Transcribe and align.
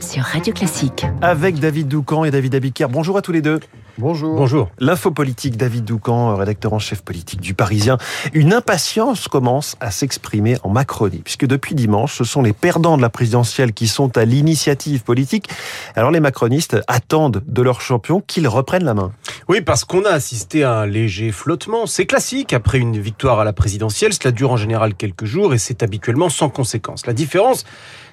sur 0.00 0.22
Radio 0.22 0.52
Classique. 0.52 1.06
Avec 1.20 1.58
David 1.58 1.88
Doucan 1.88 2.24
et 2.24 2.30
David 2.30 2.54
Abiker. 2.54 2.86
Bonjour 2.88 3.16
à 3.16 3.22
tous 3.22 3.32
les 3.32 3.42
deux. 3.42 3.60
Bonjour. 3.98 4.34
Bonjour. 4.34 4.68
L'info 4.78 5.10
politique, 5.10 5.56
David 5.56 5.84
Doucan, 5.84 6.34
rédacteur 6.36 6.72
en 6.72 6.78
chef 6.78 7.02
politique 7.02 7.40
du 7.40 7.52
Parisien. 7.52 7.98
Une 8.32 8.54
impatience 8.54 9.28
commence 9.28 9.76
à 9.80 9.90
s'exprimer 9.90 10.56
en 10.62 10.70
Macronie, 10.70 11.20
puisque 11.22 11.46
depuis 11.46 11.74
dimanche, 11.74 12.16
ce 12.16 12.24
sont 12.24 12.40
les 12.40 12.54
perdants 12.54 12.96
de 12.96 13.02
la 13.02 13.10
présidentielle 13.10 13.72
qui 13.72 13.88
sont 13.88 14.16
à 14.16 14.24
l'initiative 14.24 15.02
politique. 15.02 15.50
Alors 15.96 16.10
les 16.10 16.20
macronistes 16.20 16.78
attendent 16.88 17.42
de 17.46 17.62
leurs 17.62 17.82
champions 17.82 18.22
qu'ils 18.26 18.48
reprennent 18.48 18.84
la 18.84 18.94
main. 18.94 19.12
Oui, 19.50 19.62
parce 19.62 19.82
qu'on 19.82 20.04
a 20.04 20.10
assisté 20.10 20.62
à 20.62 20.74
un 20.74 20.86
léger 20.86 21.32
flottement. 21.32 21.84
C'est 21.86 22.06
classique 22.06 22.52
après 22.52 22.78
une 22.78 23.00
victoire 23.00 23.40
à 23.40 23.44
la 23.44 23.52
présidentielle. 23.52 24.12
Cela 24.12 24.30
dure 24.30 24.52
en 24.52 24.56
général 24.56 24.94
quelques 24.94 25.24
jours 25.24 25.52
et 25.52 25.58
c'est 25.58 25.82
habituellement 25.82 26.28
sans 26.28 26.48
conséquence. 26.48 27.04
La 27.04 27.14
différence, 27.14 27.64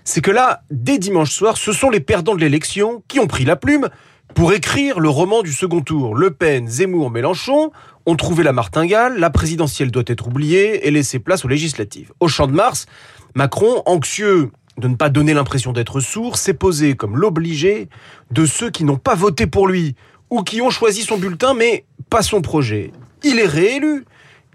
c'est 0.04 0.22
que 0.22 0.32
là, 0.32 0.64
dès 0.72 0.98
dimanche 0.98 1.30
soir, 1.30 1.58
ce 1.58 1.74
sont 1.74 1.92
les 1.92 2.00
perdants 2.00 2.34
de 2.34 2.42
l'élection 2.42 3.04
qui 3.08 3.20
ont 3.20 3.28
pris 3.28 3.46
la 3.46 3.56
plume 3.56 3.88
pour 4.34 4.52
écrire 4.52 5.00
le 5.00 5.10
roman 5.10 5.44
du 5.44 5.54
second 5.54 5.82
tour. 5.82 6.16
Le 6.16 6.32
Pen, 6.32 6.68
Zemmour, 6.68 7.12
Mélenchon 7.12 7.70
ont 8.08 8.16
trouvé 8.16 8.44
la 8.44 8.52
martingale, 8.52 9.20
la 9.20 9.30
présidentielle 9.30 9.92
doit 9.92 10.06
être 10.08 10.26
oubliée 10.26 10.88
et 10.88 10.90
laisser 10.90 11.20
place 11.20 11.46
aux 11.46 11.50
législatives. 11.50 12.14
Au 12.20 12.28
champ 12.28 12.48
de 12.48 12.54
Mars, 12.54 12.88
Macron, 13.36 13.84
anxieux 13.86 14.50
de 14.80 14.88
ne 14.88 14.96
pas 14.96 15.10
donner 15.10 15.36
l'impression 15.36 15.72
d'être 15.72 16.00
sourd, 16.00 16.38
s'est 16.38 16.56
posé 16.56 16.96
comme 16.96 17.16
l'obligé 17.16 17.90
de 18.32 18.48
ceux 18.48 18.72
qui 18.72 18.84
n'ont 18.84 18.98
pas 18.98 19.14
voté 19.14 19.46
pour 19.46 19.68
lui 19.68 19.96
ou 20.30 20.44
qui 20.44 20.62
ont 20.62 20.70
choisi 20.70 21.04
son 21.04 21.18
bulletin 21.18 21.54
mais 21.54 21.86
pas 22.10 22.22
son 22.22 22.42
projet. 22.42 22.92
Il 23.24 23.40
est 23.40 23.48
réélu, 23.48 24.06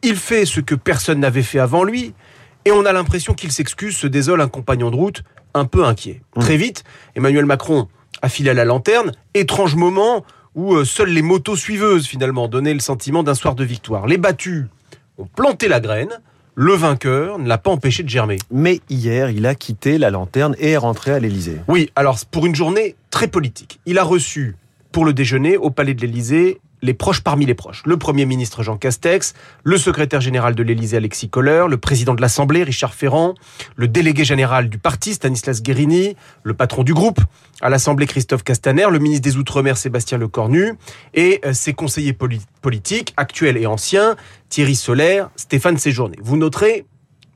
il 0.02 0.16
fait 0.16 0.46
ce 0.46 0.60
que 0.60 0.74
personne 0.74 1.20
n'avait 1.20 1.42
fait 1.42 1.58
avant 1.58 1.84
lui 1.84 2.14
et 2.64 2.72
on 2.72 2.84
a 2.84 2.92
l'impression 2.92 3.34
qu'il 3.34 3.52
s'excuse, 3.52 3.96
se 3.96 4.06
désole 4.06 4.40
un 4.40 4.48
compagnon 4.48 4.90
de 4.90 4.96
route 4.96 5.22
un 5.54 5.64
peu 5.64 5.84
inquiet. 5.84 6.22
Mmh. 6.36 6.40
Très 6.40 6.56
vite, 6.56 6.84
Emmanuel 7.16 7.46
Macron 7.46 7.88
affilé 8.22 8.50
à 8.50 8.54
la 8.54 8.64
lanterne. 8.64 9.12
Étrange 9.34 9.74
moment 9.74 10.24
où 10.54 10.74
euh, 10.74 10.84
seules 10.84 11.10
les 11.10 11.22
motos 11.22 11.56
suiveuses 11.56 12.06
finalement 12.06 12.48
donnaient 12.48 12.74
le 12.74 12.80
sentiment 12.80 13.22
d'un 13.22 13.34
soir 13.34 13.54
de 13.54 13.64
victoire. 13.64 14.06
Les 14.06 14.18
battus 14.18 14.66
ont 15.18 15.26
planté 15.26 15.68
la 15.68 15.80
graine. 15.80 16.20
Le 16.54 16.74
vainqueur 16.74 17.38
ne 17.38 17.48
l'a 17.48 17.56
pas 17.56 17.70
empêché 17.70 18.02
de 18.02 18.10
germer. 18.10 18.36
Mais 18.50 18.80
hier, 18.90 19.30
il 19.30 19.46
a 19.46 19.54
quitté 19.54 19.96
la 19.96 20.10
lanterne 20.10 20.54
et 20.58 20.72
est 20.72 20.76
rentré 20.76 21.10
à 21.10 21.18
l'Élysée. 21.18 21.58
Oui, 21.66 21.90
alors 21.96 22.18
pour 22.30 22.44
une 22.44 22.54
journée 22.54 22.94
très 23.10 23.26
politique. 23.26 23.80
Il 23.86 23.98
a 23.98 24.04
reçu 24.04 24.56
pour 24.92 25.04
le 25.04 25.12
déjeuner 25.12 25.56
au 25.56 25.70
palais 25.70 25.94
de 25.94 26.02
l'Élysée 26.02 26.60
les 26.82 26.94
proches 26.94 27.20
parmi 27.20 27.46
les 27.46 27.54
proches. 27.54 27.82
Le 27.86 27.96
Premier 27.96 28.26
ministre 28.26 28.62
Jean 28.62 28.76
Castex, 28.76 29.34
le 29.62 29.78
secrétaire 29.78 30.20
général 30.20 30.54
de 30.54 30.62
l'Élysée 30.62 30.96
Alexis 30.96 31.30
Kohler, 31.30 31.66
le 31.68 31.76
président 31.76 32.14
de 32.14 32.20
l'Assemblée 32.20 32.64
Richard 32.64 32.94
Ferrand, 32.94 33.34
le 33.76 33.86
délégué 33.88 34.24
général 34.24 34.68
du 34.68 34.78
parti 34.78 35.14
Stanislas 35.14 35.62
Guérini, 35.62 36.16
le 36.42 36.54
patron 36.54 36.82
du 36.82 36.92
groupe 36.92 37.20
à 37.60 37.70
l'Assemblée 37.70 38.06
Christophe 38.06 38.42
Castaner, 38.42 38.86
le 38.90 38.98
ministre 38.98 39.22
des 39.22 39.36
Outre-mer 39.36 39.76
Sébastien 39.76 40.18
Lecornu 40.18 40.74
et 41.14 41.40
euh, 41.44 41.52
ses 41.52 41.72
conseillers 41.72 42.16
politiques 42.60 43.14
actuels 43.16 43.56
et 43.56 43.66
anciens 43.66 44.16
Thierry 44.48 44.74
Solaire, 44.74 45.30
Stéphane 45.36 45.78
Séjourné. 45.78 46.16
Vous 46.20 46.36
noterez 46.36 46.84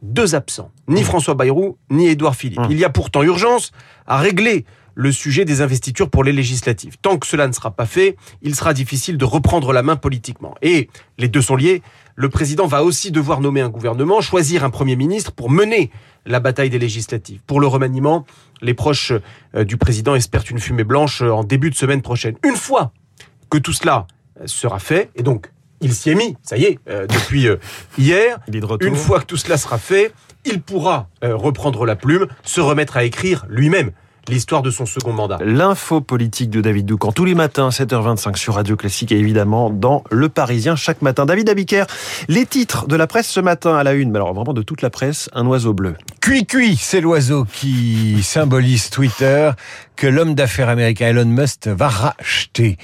deux 0.02 0.34
absents, 0.34 0.72
ni. 0.88 1.02
François 1.02 1.34
Bayrou, 1.34 1.78
ni 1.90 2.08
Édouard 2.08 2.36
Philippe. 2.36 2.60
Mmh. 2.60 2.70
Il 2.70 2.78
y 2.78 2.84
a 2.84 2.90
pourtant 2.90 3.22
urgence 3.22 3.72
à 4.06 4.18
régler 4.18 4.64
le 4.96 5.12
sujet 5.12 5.44
des 5.44 5.60
investitures 5.60 6.10
pour 6.10 6.24
les 6.24 6.32
législatives. 6.32 6.96
Tant 7.00 7.18
que 7.18 7.26
cela 7.26 7.46
ne 7.46 7.52
sera 7.52 7.70
pas 7.70 7.84
fait, 7.84 8.16
il 8.42 8.56
sera 8.56 8.72
difficile 8.72 9.18
de 9.18 9.24
reprendre 9.26 9.72
la 9.72 9.82
main 9.82 9.94
politiquement. 9.94 10.54
Et 10.62 10.88
les 11.18 11.28
deux 11.28 11.42
sont 11.42 11.54
liés. 11.54 11.82
Le 12.16 12.30
président 12.30 12.66
va 12.66 12.82
aussi 12.82 13.10
devoir 13.12 13.40
nommer 13.40 13.60
un 13.60 13.68
gouvernement, 13.68 14.22
choisir 14.22 14.64
un 14.64 14.70
premier 14.70 14.96
ministre 14.96 15.32
pour 15.32 15.50
mener 15.50 15.90
la 16.24 16.40
bataille 16.40 16.70
des 16.70 16.78
législatives. 16.78 17.40
Pour 17.46 17.60
le 17.60 17.66
remaniement, 17.66 18.24
les 18.62 18.72
proches 18.72 19.12
euh, 19.54 19.64
du 19.64 19.76
président 19.76 20.14
espèrent 20.14 20.44
une 20.50 20.58
fumée 20.58 20.82
blanche 20.82 21.20
euh, 21.20 21.30
en 21.30 21.44
début 21.44 21.70
de 21.70 21.76
semaine 21.76 22.00
prochaine. 22.00 22.36
Une 22.42 22.56
fois 22.56 22.92
que 23.50 23.58
tout 23.58 23.74
cela 23.74 24.06
euh, 24.40 24.46
sera 24.46 24.78
fait, 24.78 25.10
et 25.14 25.22
donc 25.22 25.52
il 25.80 25.92
s'y 25.92 26.10
est 26.10 26.14
mis, 26.14 26.36
ça 26.42 26.56
y 26.56 26.64
est, 26.64 26.78
depuis 26.87 27.48
hier, 27.98 28.38
une 28.81 28.97
fois 28.97 29.20
que 29.20 29.26
tout 29.26 29.37
cela 29.37 29.56
sera 29.56 29.78
fait, 29.78 30.12
il 30.44 30.60
pourra 30.62 31.09
reprendre 31.22 31.84
la 31.84 31.97
plume, 31.97 32.26
se 32.44 32.60
remettre 32.60 32.97
à 32.97 33.04
écrire 33.04 33.44
lui-même 33.48 33.91
l'histoire 34.28 34.62
de 34.62 34.72
son 34.72 34.87
second 34.87 35.12
mandat. 35.12 35.38
L'info 35.44 36.00
politique 36.00 36.50
de 36.50 36.60
David 36.60 36.87
Doucan, 36.87 37.12
tous 37.12 37.25
les 37.25 37.37
matins, 37.37 37.69
7h25 37.69 38.37
sur 38.37 38.54
Radio 38.54 38.75
Classique 38.75 39.12
et 39.12 39.19
évidemment 39.19 39.70
dans 39.70 40.03
Le 40.10 40.28
Parisien 40.28 40.75
chaque 40.75 41.00
matin. 41.00 41.26
David 41.26 41.48
Abiker, 41.48 41.84
les 42.26 42.44
titres 42.44 42.88
de 42.88 42.97
la 42.97 43.06
presse 43.06 43.28
ce 43.28 43.38
matin 43.38 43.76
à 43.76 43.84
la 43.84 43.93
une, 43.93 44.10
mais 44.10 44.16
alors 44.16 44.34
vraiment 44.34 44.53
de 44.53 44.62
toute 44.62 44.82
la 44.82 44.91
presse, 44.91 45.31
un 45.32 45.47
oiseau 45.47 45.75
bleu. 45.75 45.94
Cui 46.20 46.44
Cui, 46.44 46.76
c'est 46.76 47.00
l'oiseau 47.00 47.44
qui 47.44 48.20
symbolise 48.25 48.91
Twitter 48.91 49.53
que 49.94 50.08
l'homme 50.08 50.34
d'affaires 50.34 50.70
américain 50.70 51.06
Elon 51.06 51.26
Musk 51.26 51.69
va 51.69 51.88
racheter. 51.88 52.78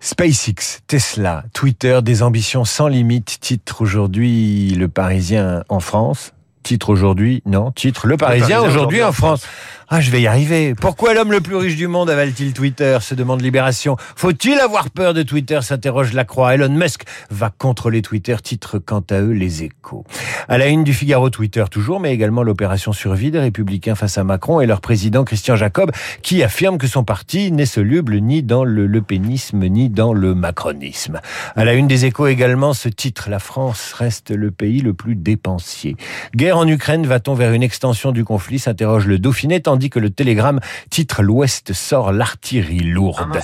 SpaceX, 0.00 0.80
Tesla, 0.86 1.44
Twitter, 1.52 2.00
des 2.02 2.22
ambitions 2.22 2.64
sans 2.64 2.86
limite, 2.86 3.38
titre 3.40 3.82
aujourd'hui 3.82 4.70
Le 4.70 4.88
Parisien 4.88 5.64
en 5.68 5.80
France. 5.80 6.32
Titre 6.62 6.90
aujourd'hui, 6.90 7.42
non, 7.46 7.72
titre 7.72 8.06
Le 8.06 8.16
Parisien, 8.16 8.62
aujourd'hui 8.62 9.02
en 9.02 9.12
France. 9.12 9.46
Ah, 9.90 10.02
je 10.02 10.10
vais 10.10 10.20
y 10.20 10.26
arriver. 10.26 10.74
Pourquoi 10.74 11.14
l'homme 11.14 11.32
le 11.32 11.40
plus 11.40 11.56
riche 11.56 11.76
du 11.76 11.86
monde 11.86 12.10
avale-t-il 12.10 12.52
Twitter? 12.52 12.98
se 13.00 13.14
demande 13.14 13.40
Libération. 13.40 13.96
Faut-il 14.16 14.60
avoir 14.60 14.90
peur 14.90 15.14
de 15.14 15.22
Twitter? 15.22 15.60
s'interroge 15.62 16.12
Lacroix. 16.12 16.54
Elon 16.54 16.68
Musk 16.68 17.04
va 17.30 17.48
contrôler 17.48 18.02
Twitter, 18.02 18.36
titre 18.42 18.78
quant 18.78 19.02
à 19.08 19.22
eux 19.22 19.30
les 19.32 19.62
échos. 19.62 20.04
À 20.46 20.58
la 20.58 20.66
une 20.66 20.84
du 20.84 20.92
Figaro 20.92 21.30
Twitter 21.30 21.64
toujours, 21.70 22.00
mais 22.00 22.12
également 22.12 22.42
l'opération 22.42 22.92
survie 22.92 23.30
des 23.30 23.38
Républicains 23.38 23.94
face 23.94 24.18
à 24.18 24.24
Macron 24.24 24.60
et 24.60 24.66
leur 24.66 24.82
président 24.82 25.24
Christian 25.24 25.56
Jacob, 25.56 25.90
qui 26.20 26.42
affirme 26.42 26.76
que 26.76 26.86
son 26.86 27.02
parti 27.02 27.50
n'est 27.50 27.64
soluble 27.64 28.18
ni 28.18 28.42
dans 28.42 28.64
le 28.64 28.86
lepénisme 28.86 29.64
ni 29.64 29.88
dans 29.88 30.12
le 30.12 30.34
macronisme. 30.34 31.18
À 31.56 31.64
la 31.64 31.72
une 31.72 31.86
des 31.86 32.04
échos 32.04 32.26
également 32.26 32.74
ce 32.74 32.90
titre, 32.90 33.30
la 33.30 33.38
France 33.38 33.94
reste 33.94 34.32
le 34.32 34.50
pays 34.50 34.82
le 34.82 34.92
plus 34.92 35.14
dépensier. 35.14 35.96
Guerre 36.36 36.58
en 36.58 36.68
Ukraine, 36.68 37.06
va-t-on 37.06 37.32
vers 37.32 37.54
une 37.54 37.62
extension 37.62 38.12
du 38.12 38.26
conflit? 38.26 38.58
s'interroge 38.58 39.06
le 39.06 39.18
Dauphiné 39.18 39.62
dit 39.78 39.90
que 39.90 39.98
le 39.98 40.10
Télégramme 40.10 40.60
titre 40.90 41.22
L'Ouest 41.22 41.72
sort 41.72 42.12
l'artillerie 42.12 42.80
lourde. 42.80 43.40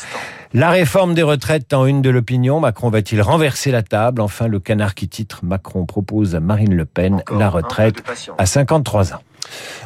La 0.53 0.71
réforme 0.71 1.15
des 1.15 1.23
retraites 1.23 1.73
en 1.73 1.85
une 1.85 2.01
de 2.01 2.11
l'opinion. 2.11 2.61
Macron 2.61 2.89
va-t-il 2.89 3.21
renverser 3.21 3.73
la 3.73 3.83
table? 3.83 4.21
Enfin, 4.21 4.47
le 4.47 4.61
canard 4.61 4.95
qui 4.95 5.09
titre 5.09 5.41
Macron 5.43 5.85
propose 5.85 6.37
à 6.37 6.41
Marine 6.41 6.75
Le 6.75 6.85
Pen 6.85 7.25
la 7.37 7.51
retraite 7.51 7.97
à 8.39 8.47
53 8.47 9.15
ans. 9.15 9.21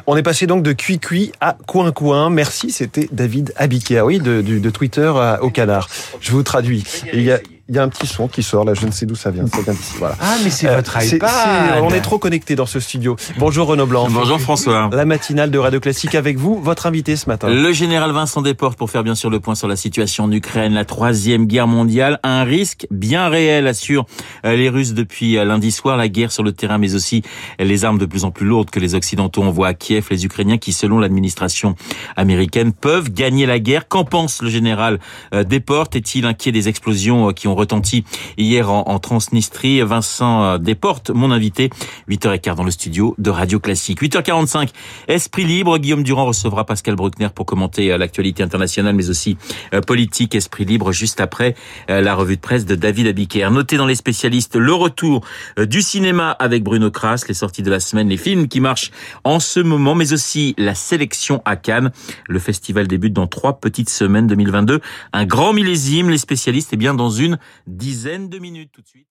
On 0.06 0.16
est 0.16 0.22
passé 0.22 0.46
donc 0.46 0.62
de 0.62 0.72
cuit-cuit 0.72 1.32
à 1.40 1.56
coin-coin. 1.66 2.30
Merci, 2.30 2.70
c'était 2.70 3.08
David 3.12 3.52
Abiker, 3.56 4.02
oui, 4.02 4.18
de, 4.18 4.42
de, 4.42 4.70
Twitter 4.70 5.12
au 5.40 5.50
canard. 5.50 5.88
Je 6.20 6.32
vous 6.32 6.42
traduis. 6.42 6.84
Il 7.12 7.22
y 7.22 7.32
a, 7.32 7.38
il 7.68 7.76
y 7.76 7.78
a 7.78 7.82
un 7.82 7.88
petit 7.90 8.06
son 8.06 8.28
qui 8.28 8.42
sort 8.42 8.64
là, 8.64 8.72
je 8.72 8.86
ne 8.86 8.90
sais 8.90 9.04
d'où 9.04 9.14
ça 9.14 9.30
vient. 9.30 9.46
Ça 9.46 9.60
vient 9.60 9.74
d'ici. 9.74 9.96
Voilà. 9.98 10.16
Ah, 10.20 10.36
mais 10.42 10.48
c'est 10.48 10.68
euh, 10.68 10.76
votre 10.76 11.02
iPad. 11.02 11.82
on 11.82 11.90
est 11.90 12.00
trop 12.00 12.18
connectés 12.18 12.56
dans 12.56 12.64
ce 12.64 12.80
studio. 12.80 13.16
Bonjour 13.36 13.66
Renaud 13.66 13.84
Blanc. 13.84 14.08
Bonjour 14.10 14.40
François. 14.40 14.88
La 14.90 15.04
matinale 15.04 15.50
de 15.50 15.58
Radio 15.58 15.78
Classique 15.78 16.14
avec 16.14 16.38
vous, 16.38 16.58
votre 16.58 16.86
invité 16.86 17.14
ce 17.16 17.28
matin. 17.28 17.50
Le 17.50 17.72
général 17.72 18.12
Vincent 18.12 18.40
Desportes 18.40 18.78
pour 18.78 18.90
faire 18.90 19.04
bien 19.04 19.14
sûr 19.14 19.28
le 19.28 19.38
point 19.38 19.54
sur 19.54 19.68
la 19.68 19.76
situation 19.76 20.24
en 20.24 20.32
Ukraine, 20.32 20.72
la 20.72 20.86
troisième 20.86 21.44
guerre 21.44 21.66
mondiale, 21.66 22.20
un 22.22 22.42
risque 22.44 22.86
bien 22.90 23.28
réel 23.28 23.66
assure 23.66 24.06
euh, 24.46 24.56
les 24.56 24.70
Russes 24.70 24.94
depuis 24.94 25.36
euh, 25.36 25.44
lundi 25.44 25.70
soir, 25.70 25.98
la 25.98 26.08
guerre 26.08 26.32
sur 26.32 26.42
le 26.42 26.52
terrain, 26.52 26.78
mais 26.78 26.94
aussi 26.94 27.22
les 27.58 27.84
armes 27.84 27.98
de 27.98 28.06
plus 28.06 28.24
en 28.24 28.30
plus 28.30 28.46
lourdes 28.46 28.70
que 28.70 28.80
les 28.80 28.94
Occidentaux 28.94 29.42
envoient 29.42 29.68
à 29.68 29.74
Kiev, 29.74 30.06
les 30.10 30.24
Ukrainiens 30.24 30.56
qui, 30.56 30.72
selon 30.72 30.98
l'administration 30.98 31.74
américaine, 32.16 32.72
peuvent 32.72 33.10
gagner 33.10 33.44
la 33.44 33.58
guerre. 33.58 33.88
Qu'en 33.88 34.04
pense 34.04 34.40
le 34.40 34.48
général 34.48 35.00
Desportes? 35.32 35.96
Est-il 35.96 36.24
inquiet 36.24 36.52
des 36.52 36.68
explosions 36.68 37.32
qui 37.32 37.46
ont 37.46 37.57
retenti 37.58 38.04
hier 38.36 38.70
en, 38.70 38.98
Transnistrie. 38.98 39.80
Vincent 39.82 40.44
euh, 40.44 40.58
Desportes, 40.58 41.10
mon 41.10 41.30
invité, 41.30 41.70
8h15 42.08 42.54
dans 42.56 42.64
le 42.64 42.70
studio 42.70 43.14
de 43.18 43.30
Radio 43.30 43.60
Classique. 43.60 44.02
8h45, 44.02 44.70
Esprit 45.08 45.44
Libre. 45.44 45.78
Guillaume 45.78 46.02
Durand 46.02 46.26
recevra 46.26 46.64
Pascal 46.64 46.96
Bruckner 46.96 47.28
pour 47.34 47.46
commenter 47.46 47.92
euh, 47.92 47.98
l'actualité 47.98 48.42
internationale, 48.42 48.94
mais 48.94 49.10
aussi 49.10 49.36
euh, 49.74 49.80
politique. 49.80 50.34
Esprit 50.34 50.64
Libre, 50.64 50.92
juste 50.92 51.20
après 51.20 51.54
la 51.88 52.14
revue 52.14 52.36
de 52.36 52.40
presse 52.40 52.66
de 52.66 52.74
David 52.74 53.06
Abiker. 53.06 53.50
Notez 53.50 53.76
dans 53.76 53.86
les 53.86 53.94
spécialistes 53.94 54.56
le 54.56 54.72
retour 54.72 55.24
du 55.56 55.82
cinéma 55.82 56.30
avec 56.30 56.62
Bruno 56.62 56.90
Kras, 56.90 57.24
les 57.28 57.34
sorties 57.34 57.62
de 57.62 57.70
la 57.70 57.80
semaine, 57.80 58.08
les 58.08 58.16
films 58.16 58.48
qui 58.48 58.60
marchent 58.60 58.90
en 59.24 59.40
ce 59.40 59.60
moment, 59.60 59.94
mais 59.94 60.12
aussi 60.12 60.54
la 60.58 60.74
sélection 60.74 61.42
à 61.44 61.56
Cannes. 61.56 61.90
Le 62.28 62.38
festival 62.38 62.86
débute 62.86 63.12
dans 63.12 63.26
trois 63.26 63.60
petites 63.60 63.90
semaines 63.90 64.26
2022. 64.26 64.80
Un 65.12 65.24
grand 65.24 65.52
millésime, 65.52 66.10
les 66.10 66.18
spécialistes, 66.18 66.72
et 66.72 66.76
eh 66.76 66.78
bien, 66.78 66.94
dans 66.94 67.10
une 67.10 67.38
dizaine 67.66 68.28
de 68.28 68.38
minutes 68.38 68.72
tout 68.72 68.82
de 68.82 68.88
suite. 68.88 69.08